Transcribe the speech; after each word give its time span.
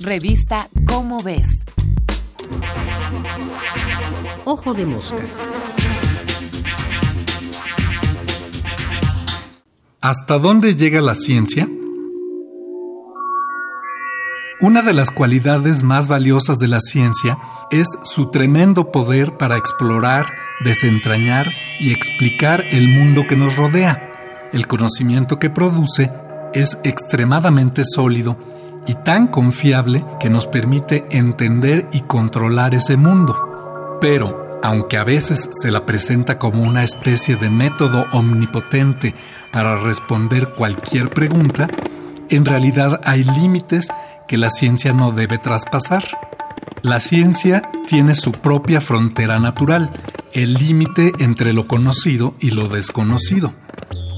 Revista 0.00 0.68
Cómo 0.86 1.22
ves. 1.22 1.64
Ojo 4.44 4.74
de 4.74 4.84
mosca. 4.84 5.16
¿Hasta 10.02 10.38
dónde 10.38 10.74
llega 10.74 11.00
la 11.00 11.14
ciencia? 11.14 11.66
Una 14.60 14.82
de 14.82 14.92
las 14.92 15.10
cualidades 15.10 15.82
más 15.82 16.08
valiosas 16.08 16.58
de 16.58 16.68
la 16.68 16.80
ciencia 16.80 17.38
es 17.70 17.86
su 18.02 18.30
tremendo 18.30 18.92
poder 18.92 19.38
para 19.38 19.56
explorar, 19.56 20.26
desentrañar 20.62 21.48
y 21.80 21.92
explicar 21.92 22.62
el 22.70 22.88
mundo 22.88 23.22
que 23.26 23.36
nos 23.36 23.56
rodea. 23.56 24.12
El 24.52 24.66
conocimiento 24.66 25.38
que 25.38 25.48
produce 25.48 26.12
es 26.52 26.78
extremadamente 26.84 27.82
sólido 27.84 28.36
y 28.86 28.94
tan 28.94 29.26
confiable 29.26 30.04
que 30.20 30.30
nos 30.30 30.46
permite 30.46 31.06
entender 31.10 31.88
y 31.92 32.00
controlar 32.00 32.74
ese 32.74 32.96
mundo. 32.96 33.98
Pero, 34.00 34.58
aunque 34.62 34.96
a 34.96 35.04
veces 35.04 35.48
se 35.60 35.70
la 35.70 35.86
presenta 35.86 36.38
como 36.38 36.62
una 36.62 36.84
especie 36.84 37.36
de 37.36 37.50
método 37.50 38.06
omnipotente 38.12 39.14
para 39.52 39.78
responder 39.78 40.54
cualquier 40.54 41.10
pregunta, 41.10 41.68
en 42.28 42.44
realidad 42.44 43.00
hay 43.04 43.24
límites 43.24 43.88
que 44.26 44.36
la 44.36 44.50
ciencia 44.50 44.92
no 44.92 45.12
debe 45.12 45.38
traspasar. 45.38 46.04
La 46.82 47.00
ciencia 47.00 47.62
tiene 47.86 48.14
su 48.14 48.32
propia 48.32 48.80
frontera 48.80 49.38
natural, 49.38 49.90
el 50.32 50.54
límite 50.54 51.12
entre 51.20 51.52
lo 51.52 51.66
conocido 51.66 52.34
y 52.40 52.50
lo 52.50 52.68
desconocido. 52.68 53.52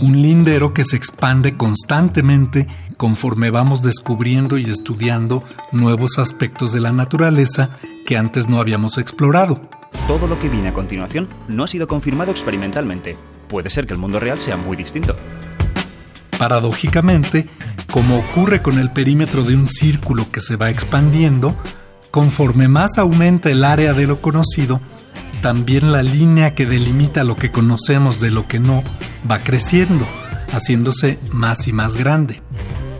Un 0.00 0.22
lindero 0.22 0.72
que 0.72 0.84
se 0.84 0.96
expande 0.96 1.56
constantemente 1.56 2.68
conforme 2.96 3.50
vamos 3.50 3.82
descubriendo 3.82 4.56
y 4.56 4.64
estudiando 4.64 5.42
nuevos 5.72 6.18
aspectos 6.18 6.72
de 6.72 6.80
la 6.80 6.92
naturaleza 6.92 7.70
que 8.06 8.16
antes 8.16 8.48
no 8.48 8.60
habíamos 8.60 8.96
explorado. 8.96 9.60
Todo 10.06 10.28
lo 10.28 10.38
que 10.38 10.48
viene 10.48 10.68
a 10.68 10.72
continuación 10.72 11.28
no 11.48 11.64
ha 11.64 11.68
sido 11.68 11.88
confirmado 11.88 12.30
experimentalmente. 12.30 13.16
Puede 13.48 13.70
ser 13.70 13.88
que 13.88 13.92
el 13.92 13.98
mundo 13.98 14.20
real 14.20 14.38
sea 14.38 14.56
muy 14.56 14.76
distinto. 14.76 15.16
Paradójicamente, 16.38 17.48
como 17.90 18.18
ocurre 18.18 18.62
con 18.62 18.78
el 18.78 18.92
perímetro 18.92 19.42
de 19.42 19.56
un 19.56 19.68
círculo 19.68 20.30
que 20.30 20.40
se 20.40 20.54
va 20.54 20.70
expandiendo, 20.70 21.56
conforme 22.12 22.68
más 22.68 22.98
aumenta 22.98 23.50
el 23.50 23.64
área 23.64 23.94
de 23.94 24.06
lo 24.06 24.20
conocido, 24.20 24.80
también 25.40 25.92
la 25.92 26.02
línea 26.02 26.54
que 26.54 26.66
delimita 26.66 27.24
lo 27.24 27.36
que 27.36 27.50
conocemos 27.50 28.20
de 28.20 28.30
lo 28.30 28.46
que 28.46 28.58
no 28.58 28.82
va 29.30 29.42
creciendo, 29.42 30.06
haciéndose 30.52 31.18
más 31.32 31.68
y 31.68 31.72
más 31.72 31.96
grande. 31.96 32.42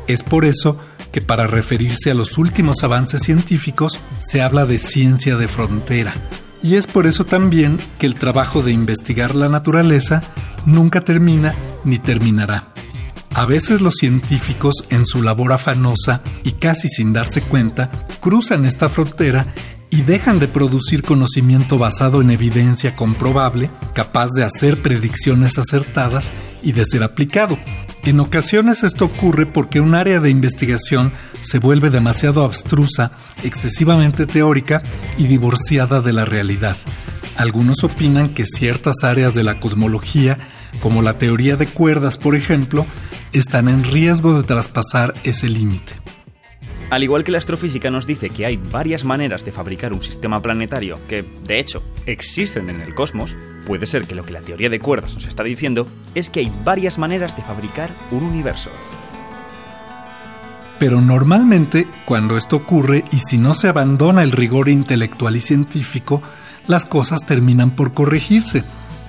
Es 0.06 0.22
por 0.22 0.44
eso 0.44 0.78
que 1.12 1.20
para 1.20 1.46
referirse 1.46 2.10
a 2.10 2.14
los 2.14 2.38
últimos 2.38 2.82
avances 2.84 3.22
científicos 3.22 3.98
se 4.18 4.42
habla 4.42 4.66
de 4.66 4.78
ciencia 4.78 5.36
de 5.36 5.48
frontera. 5.48 6.14
Y 6.62 6.74
es 6.74 6.86
por 6.86 7.06
eso 7.06 7.24
también 7.24 7.78
que 7.98 8.06
el 8.06 8.16
trabajo 8.16 8.62
de 8.62 8.72
investigar 8.72 9.34
la 9.34 9.48
naturaleza 9.48 10.22
nunca 10.66 11.02
termina 11.02 11.54
ni 11.84 11.98
terminará. 11.98 12.72
A 13.34 13.44
veces 13.44 13.80
los 13.80 13.94
científicos, 13.94 14.84
en 14.90 15.06
su 15.06 15.22
labor 15.22 15.52
afanosa 15.52 16.22
y 16.42 16.52
casi 16.52 16.88
sin 16.88 17.12
darse 17.12 17.42
cuenta, 17.42 17.90
cruzan 18.20 18.64
esta 18.64 18.88
frontera 18.88 19.46
y 19.90 20.02
dejan 20.02 20.38
de 20.38 20.48
producir 20.48 21.02
conocimiento 21.02 21.78
basado 21.78 22.20
en 22.20 22.30
evidencia 22.30 22.94
comprobable, 22.94 23.70
capaz 23.94 24.28
de 24.36 24.44
hacer 24.44 24.82
predicciones 24.82 25.58
acertadas 25.58 26.32
y 26.62 26.72
de 26.72 26.84
ser 26.84 27.02
aplicado. 27.02 27.58
En 28.04 28.20
ocasiones 28.20 28.84
esto 28.84 29.06
ocurre 29.06 29.46
porque 29.46 29.80
un 29.80 29.94
área 29.94 30.20
de 30.20 30.30
investigación 30.30 31.12
se 31.40 31.58
vuelve 31.58 31.90
demasiado 31.90 32.44
abstrusa, 32.44 33.12
excesivamente 33.42 34.26
teórica 34.26 34.82
y 35.16 35.26
divorciada 35.26 36.00
de 36.00 36.12
la 36.12 36.24
realidad. 36.24 36.76
Algunos 37.36 37.84
opinan 37.84 38.30
que 38.30 38.44
ciertas 38.44 39.04
áreas 39.04 39.34
de 39.34 39.44
la 39.44 39.60
cosmología, 39.60 40.38
como 40.80 41.02
la 41.02 41.18
teoría 41.18 41.56
de 41.56 41.66
cuerdas 41.66 42.18
por 42.18 42.34
ejemplo, 42.34 42.86
están 43.32 43.68
en 43.68 43.84
riesgo 43.84 44.36
de 44.36 44.42
traspasar 44.42 45.14
ese 45.22 45.48
límite. 45.48 45.94
Al 46.90 47.04
igual 47.04 47.22
que 47.22 47.32
la 47.32 47.38
astrofísica 47.38 47.90
nos 47.90 48.06
dice 48.06 48.30
que 48.30 48.46
hay 48.46 48.56
varias 48.56 49.04
maneras 49.04 49.44
de 49.44 49.52
fabricar 49.52 49.92
un 49.92 50.02
sistema 50.02 50.40
planetario 50.40 50.98
que, 51.06 51.22
de 51.22 51.60
hecho, 51.60 51.82
existen 52.06 52.70
en 52.70 52.80
el 52.80 52.94
cosmos, 52.94 53.36
puede 53.66 53.86
ser 53.86 54.06
que 54.06 54.14
lo 54.14 54.24
que 54.24 54.32
la 54.32 54.40
teoría 54.40 54.70
de 54.70 54.80
cuerdas 54.80 55.14
nos 55.14 55.26
está 55.26 55.42
diciendo 55.42 55.86
es 56.14 56.30
que 56.30 56.40
hay 56.40 56.52
varias 56.64 56.96
maneras 56.96 57.36
de 57.36 57.42
fabricar 57.42 57.90
un 58.10 58.24
universo. 58.24 58.70
Pero 60.78 61.02
normalmente, 61.02 61.86
cuando 62.06 62.38
esto 62.38 62.56
ocurre 62.56 63.04
y 63.12 63.18
si 63.18 63.36
no 63.36 63.52
se 63.52 63.68
abandona 63.68 64.22
el 64.22 64.32
rigor 64.32 64.70
intelectual 64.70 65.36
y 65.36 65.40
científico, 65.40 66.22
las 66.66 66.86
cosas 66.86 67.26
terminan 67.26 67.72
por 67.72 67.92
corregirse 67.92 68.64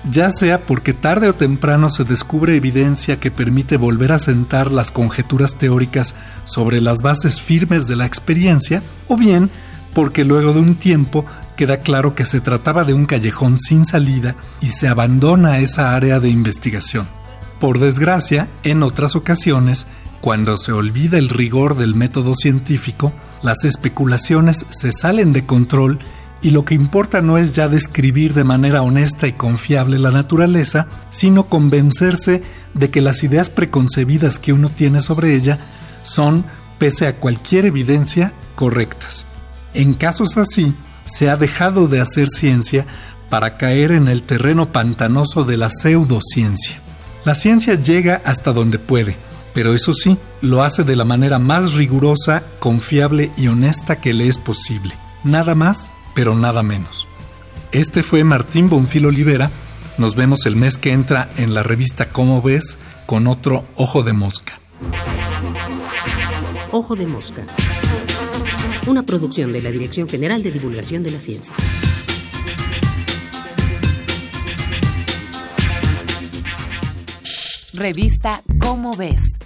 ya 0.08 0.30
sea 0.30 0.60
porque 0.60 0.94
tarde 0.94 1.28
o 1.28 1.32
temprano 1.34 1.90
se 1.90 2.04
descubre 2.04 2.56
evidencia 2.56 3.20
que 3.20 3.30
permite 3.30 3.76
volver 3.76 4.12
a 4.12 4.18
sentar 4.18 4.72
las 4.72 4.90
conjeturas 4.90 5.56
teóricas 5.56 6.14
sobre 6.44 6.80
las 6.80 7.02
bases 7.02 7.40
firmes 7.40 7.86
de 7.86 7.96
la 7.96 8.06
experiencia, 8.06 8.82
o 9.08 9.16
bien 9.16 9.50
porque 9.94 10.24
luego 10.24 10.52
de 10.52 10.60
un 10.60 10.76
tiempo 10.76 11.26
queda 11.56 11.78
claro 11.78 12.14
que 12.14 12.24
se 12.24 12.40
trataba 12.40 12.84
de 12.84 12.94
un 12.94 13.06
callejón 13.06 13.58
sin 13.58 13.84
salida 13.84 14.36
y 14.60 14.68
se 14.68 14.88
abandona 14.88 15.58
esa 15.58 15.94
área 15.94 16.20
de 16.20 16.30
investigación. 16.30 17.08
Por 17.58 17.78
desgracia, 17.78 18.48
en 18.62 18.82
otras 18.82 19.16
ocasiones, 19.16 19.86
cuando 20.22 20.56
se 20.56 20.72
olvida 20.72 21.18
el 21.18 21.28
rigor 21.28 21.76
del 21.76 21.94
método 21.94 22.34
científico, 22.34 23.12
las 23.42 23.64
especulaciones 23.64 24.64
se 24.70 24.92
salen 24.92 25.32
de 25.32 25.44
control 25.44 25.98
y 26.42 26.50
lo 26.50 26.64
que 26.64 26.74
importa 26.74 27.20
no 27.20 27.38
es 27.38 27.54
ya 27.54 27.68
describir 27.68 28.34
de 28.34 28.44
manera 28.44 28.82
honesta 28.82 29.26
y 29.26 29.32
confiable 29.32 29.98
la 29.98 30.10
naturaleza, 30.10 30.86
sino 31.10 31.48
convencerse 31.48 32.42
de 32.74 32.90
que 32.90 33.00
las 33.00 33.22
ideas 33.22 33.50
preconcebidas 33.50 34.38
que 34.38 34.52
uno 34.52 34.70
tiene 34.70 35.00
sobre 35.00 35.34
ella 35.34 35.58
son, 36.02 36.44
pese 36.78 37.06
a 37.06 37.16
cualquier 37.16 37.66
evidencia, 37.66 38.32
correctas. 38.54 39.26
En 39.74 39.92
casos 39.94 40.38
así, 40.38 40.72
se 41.04 41.28
ha 41.28 41.36
dejado 41.36 41.88
de 41.88 42.00
hacer 42.00 42.28
ciencia 42.28 42.86
para 43.28 43.56
caer 43.56 43.92
en 43.92 44.08
el 44.08 44.22
terreno 44.22 44.72
pantanoso 44.72 45.44
de 45.44 45.56
la 45.56 45.70
pseudociencia. 45.70 46.76
La 47.24 47.34
ciencia 47.34 47.74
llega 47.74 48.22
hasta 48.24 48.52
donde 48.52 48.78
puede, 48.78 49.16
pero 49.52 49.74
eso 49.74 49.92
sí, 49.92 50.16
lo 50.40 50.62
hace 50.62 50.84
de 50.84 50.96
la 50.96 51.04
manera 51.04 51.38
más 51.38 51.74
rigurosa, 51.74 52.42
confiable 52.58 53.30
y 53.36 53.48
honesta 53.48 54.00
que 54.00 54.14
le 54.14 54.28
es 54.28 54.38
posible. 54.38 54.94
Nada 55.22 55.54
más 55.54 55.90
pero 56.14 56.34
nada 56.34 56.62
menos. 56.62 57.08
Este 57.72 58.02
fue 58.02 58.24
Martín 58.24 58.68
Bonfil 58.68 59.06
Olivera. 59.06 59.50
Nos 59.98 60.14
vemos 60.14 60.46
el 60.46 60.56
mes 60.56 60.78
que 60.78 60.92
entra 60.92 61.30
en 61.36 61.54
la 61.54 61.62
revista 61.62 62.10
Cómo 62.10 62.42
ves 62.42 62.78
con 63.06 63.26
otro 63.26 63.64
Ojo 63.76 64.02
de 64.02 64.12
Mosca. 64.12 64.60
Ojo 66.72 66.96
de 66.96 67.06
Mosca. 67.06 67.46
Una 68.86 69.02
producción 69.02 69.52
de 69.52 69.62
la 69.62 69.70
Dirección 69.70 70.08
General 70.08 70.42
de 70.42 70.52
Divulgación 70.52 71.02
de 71.02 71.10
la 71.10 71.20
Ciencia. 71.20 71.54
Revista 77.72 78.42
Cómo 78.58 78.96
ves. 78.96 79.39